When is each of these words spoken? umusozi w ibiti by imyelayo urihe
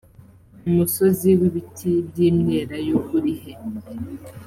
umusozi 0.67 1.29
w 1.39 1.41
ibiti 1.49 1.91
by 2.07 2.17
imyelayo 2.29 2.95
urihe 3.15 3.51